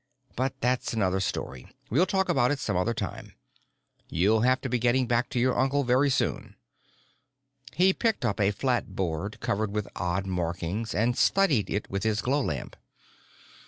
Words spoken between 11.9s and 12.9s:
with his glow lamp.